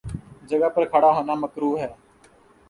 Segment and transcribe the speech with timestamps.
[0.49, 1.87] جگہ پر کھڑا ہونا مکروہ ہے۔